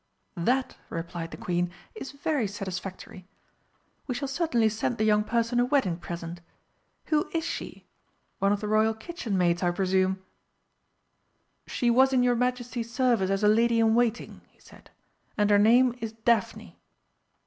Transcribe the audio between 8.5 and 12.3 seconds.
of the Royal kitchen maids, I presume?" "She was in